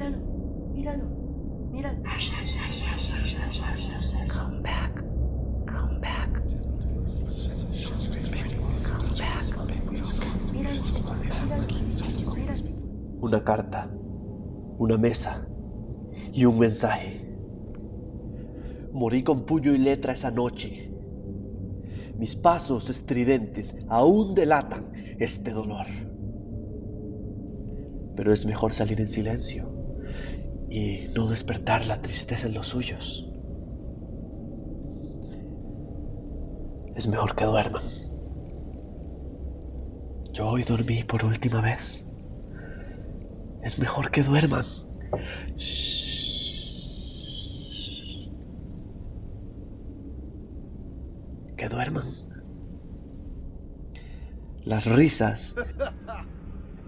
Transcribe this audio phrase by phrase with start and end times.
[0.00, 0.18] míralo,
[0.72, 1.04] míralo,
[1.70, 1.98] míralo.
[4.28, 5.04] Come back.
[5.66, 6.42] Come back.
[13.20, 13.90] Una carta,
[14.78, 15.46] una mesa
[16.32, 17.26] y un mensaje.
[18.92, 20.90] Morí con puño y letra esa noche.
[22.16, 25.86] Mis pasos estridentes aún delatan este dolor.
[28.16, 29.79] Pero es mejor salir en silencio
[30.70, 33.28] y no despertar la tristeza en los suyos.
[36.94, 37.82] Es mejor que duerman.
[40.32, 42.06] Yo hoy dormí por última vez.
[43.62, 44.64] Es mejor que duerman.
[45.56, 45.90] Shh.
[51.56, 52.14] Que duerman.
[54.64, 55.56] Las risas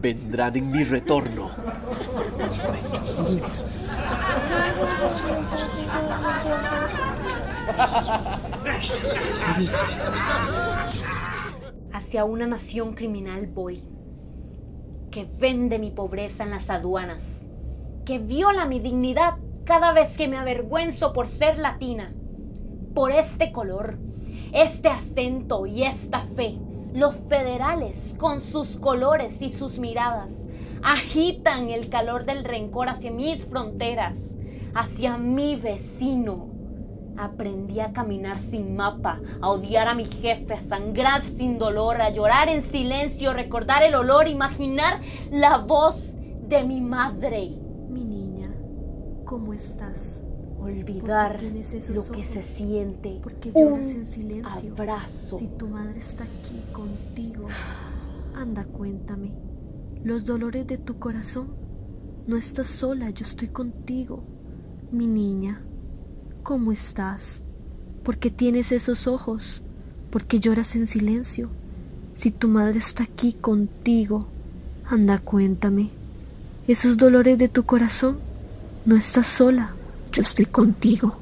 [0.00, 1.50] vendrán en mi retorno.
[11.92, 13.82] Hacia una nación criminal voy,
[15.10, 17.50] que vende mi pobreza en las aduanas,
[18.04, 19.34] que viola mi dignidad
[19.64, 22.14] cada vez que me avergüenzo por ser latina.
[22.94, 23.98] Por este color,
[24.52, 26.58] este acento y esta fe,
[26.92, 30.46] los federales, con sus colores y sus miradas,
[30.82, 34.36] agitan el calor del rencor hacia mis fronteras,
[34.74, 36.48] hacia mi vecino.
[37.16, 42.10] Aprendí a caminar sin mapa, a odiar a mi jefe, a sangrar sin dolor, a
[42.10, 45.00] llorar en silencio, recordar el olor, imaginar
[45.32, 46.14] la voz
[46.48, 47.50] de mi madre.
[47.88, 48.54] Mi niña,
[49.24, 50.20] ¿cómo estás?
[50.60, 52.26] Olvidar ¿Por qué tienes esos lo que ojos?
[52.26, 53.20] se siente.
[53.22, 54.72] Porque lloras Un en silencio.
[54.72, 55.38] abrazo.
[55.38, 57.46] Si tu madre está aquí contigo,
[58.34, 59.32] anda, cuéntame.
[60.04, 61.48] Los dolores de tu corazón.
[62.26, 64.22] No estás sola, yo estoy contigo.
[64.92, 65.62] Mi niña,
[66.42, 67.42] ¿cómo estás?
[68.02, 69.62] ¿Por qué tienes esos ojos?
[70.10, 71.50] ¿Por qué lloras en silencio?
[72.14, 74.26] Si tu madre está aquí contigo,
[74.84, 75.90] anda, cuéntame.
[76.66, 78.18] Esos dolores de tu corazón.
[78.84, 79.74] No estás sola,
[80.20, 81.16] estoy contigo.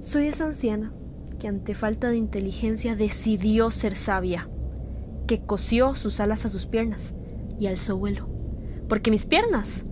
[0.00, 0.92] Soy esa anciana
[1.38, 4.48] que ante falta de inteligencia decidió ser sabia,
[5.26, 7.14] que cosió sus alas a sus piernas
[7.58, 8.28] y alzó vuelo,
[8.88, 9.84] porque mis piernas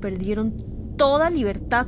[0.00, 0.54] perdieron
[0.96, 1.86] toda libertad.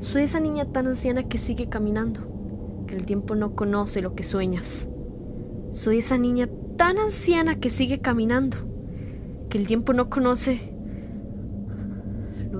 [0.00, 4.24] Soy esa niña tan anciana que sigue caminando, que el tiempo no conoce lo que
[4.24, 4.88] sueñas.
[5.72, 8.56] Soy esa niña tan anciana que sigue caminando,
[9.48, 10.76] que el tiempo no conoce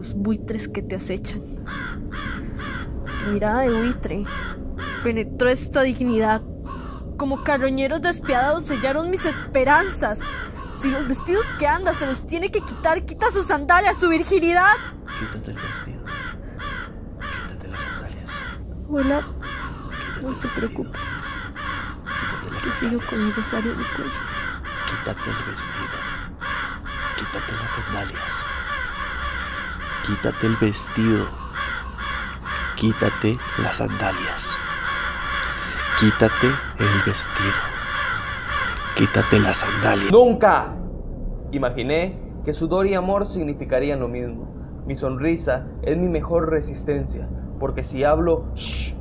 [0.00, 1.42] los buitres que te acechan.
[3.30, 4.24] Mirada de buitre
[5.04, 6.40] penetró esta dignidad.
[7.18, 10.18] Como carroñeros despiadados sellaron mis esperanzas.
[10.80, 14.72] Si los vestidos que anda se los tiene que quitar, quita sus sandalias, su virginidad.
[15.18, 16.04] Quítate el vestido.
[17.20, 18.30] Quítate las sandalias.
[18.88, 19.20] Hola,
[19.90, 20.98] Quítate no se preocupe,
[22.08, 24.20] Quítate las que sigo con mi rosario de cuello.
[24.88, 25.96] Quítate el vestido.
[27.18, 28.59] Quítate las sandalias.
[30.06, 31.26] Quítate el vestido.
[32.76, 34.70] Quítate las sandalias.
[35.98, 37.60] Quítate el vestido.
[38.96, 40.12] Quítate las sandalias.
[40.12, 40.84] Nunca
[41.52, 44.56] imaginé que sudor y amor significarían lo mismo.
[44.86, 48.94] Mi sonrisa es mi mejor resistencia, porque si hablo, shh,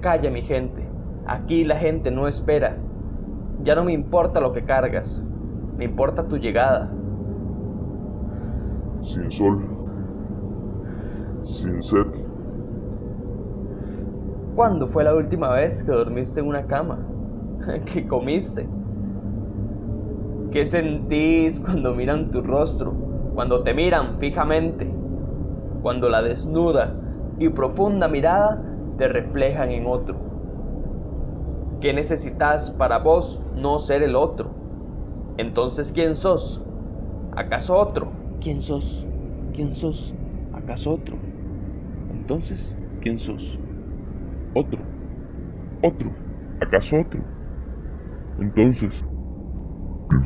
[0.00, 0.94] calla mi gente.
[1.26, 2.86] Aquí la gente no espera.
[3.58, 5.24] Ya no me importa lo que cargas,
[5.76, 6.98] me importa tu llegada.
[9.02, 9.79] sin sol,
[11.42, 12.08] sin sed,
[14.52, 17.10] ¿Cuándo fue la última vez que dormiste en una cama?
[17.86, 18.76] ¿Qué comiste?
[20.50, 23.06] ¿Qué sentís cuando miran tu rostro?
[23.32, 25.00] Cuando te miran fijamente.
[25.80, 27.00] Cuando la desnuda
[27.38, 28.62] y profunda mirada
[28.96, 30.26] te reflejan en otro.
[31.80, 34.60] ¿Qué necesitas para vos no ser el otro?
[35.36, 36.70] Entonces, ¿quién sos?
[37.32, 38.12] ¿Acaso otro?
[38.40, 39.08] ¿Quién sos?
[39.52, 40.16] ¿Quién sos?
[40.50, 41.30] ¿Acaso otro?
[42.30, 42.72] Entonces,
[43.02, 43.42] ¿quién sos?
[44.54, 44.78] otro,
[45.82, 46.12] otro,
[46.60, 47.20] ¿acaso otro?
[48.38, 48.92] Entonces,
[50.08, 50.24] ¿quién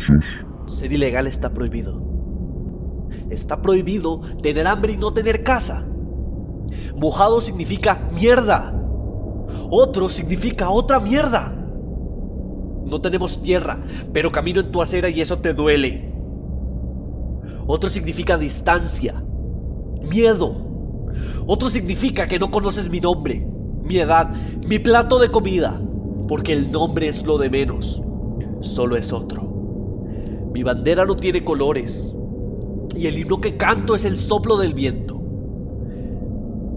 [0.66, 0.78] sos?
[0.78, 2.02] Ser ilegal está prohibido.
[3.30, 5.88] Está prohibido tener hambre y no tener casa.
[6.94, 8.78] Mojado significa mierda.
[9.70, 11.54] Otro significa otra mierda.
[12.84, 13.78] No tenemos tierra,
[14.12, 16.12] pero camino en tu acera y eso te duele.
[17.66, 19.24] Otro significa distancia,
[20.10, 20.73] miedo.
[21.46, 23.46] Otro significa que no conoces mi nombre,
[23.82, 24.30] mi edad,
[24.66, 25.80] mi plato de comida,
[26.28, 28.02] porque el nombre es lo de menos.
[28.60, 29.42] Solo es otro.
[30.52, 32.14] Mi bandera no tiene colores.
[32.96, 35.20] y el himno que canto es el soplo del viento.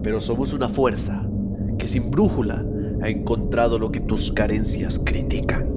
[0.02, 1.28] Pero somos una fuerza
[1.78, 2.66] que sin brújula
[3.02, 5.68] ha encontrado lo que tus carencias critican.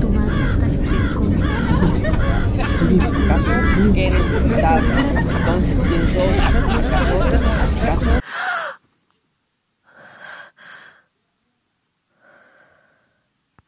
[0.00, 0.76] Tu madre está aquí
[1.14, 1.48] contigo.